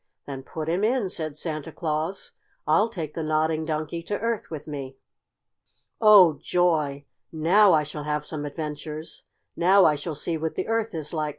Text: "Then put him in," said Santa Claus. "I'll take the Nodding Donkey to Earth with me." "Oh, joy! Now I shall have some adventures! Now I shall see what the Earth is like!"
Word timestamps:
"Then 0.25 0.41
put 0.41 0.67
him 0.67 0.83
in," 0.83 1.09
said 1.09 1.35
Santa 1.37 1.71
Claus. 1.71 2.31
"I'll 2.65 2.89
take 2.89 3.13
the 3.13 3.21
Nodding 3.21 3.65
Donkey 3.65 4.01
to 4.05 4.19
Earth 4.19 4.49
with 4.49 4.65
me." 4.67 4.95
"Oh, 6.01 6.39
joy! 6.41 7.05
Now 7.31 7.73
I 7.73 7.83
shall 7.83 8.05
have 8.05 8.25
some 8.25 8.43
adventures! 8.43 9.25
Now 9.55 9.85
I 9.85 9.93
shall 9.93 10.15
see 10.15 10.37
what 10.37 10.55
the 10.55 10.67
Earth 10.67 10.95
is 10.95 11.13
like!" 11.13 11.29